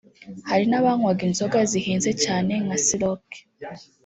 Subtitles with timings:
[0.49, 3.25] Hari n’abanywaga inzoga zihenze cyane nka Ciroc